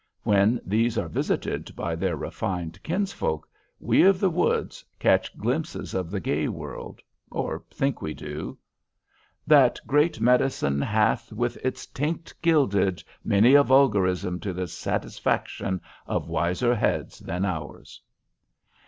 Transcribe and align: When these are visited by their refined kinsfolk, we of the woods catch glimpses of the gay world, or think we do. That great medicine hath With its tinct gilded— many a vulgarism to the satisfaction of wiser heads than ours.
When 0.23 0.59
these 0.65 0.97
are 0.97 1.07
visited 1.07 1.75
by 1.75 1.95
their 1.95 2.15
refined 2.15 2.81
kinsfolk, 2.81 3.47
we 3.79 4.01
of 4.01 4.19
the 4.19 4.31
woods 4.31 4.83
catch 4.97 5.37
glimpses 5.37 5.93
of 5.93 6.09
the 6.09 6.19
gay 6.19 6.47
world, 6.47 7.01
or 7.29 7.63
think 7.69 8.01
we 8.01 8.15
do. 8.15 8.57
That 9.45 9.79
great 9.85 10.19
medicine 10.19 10.81
hath 10.81 11.31
With 11.31 11.55
its 11.57 11.85
tinct 11.85 12.33
gilded— 12.41 13.03
many 13.23 13.53
a 13.53 13.61
vulgarism 13.61 14.39
to 14.39 14.53
the 14.53 14.67
satisfaction 14.67 15.79
of 16.07 16.27
wiser 16.27 16.73
heads 16.73 17.19
than 17.19 17.45
ours. 17.45 18.01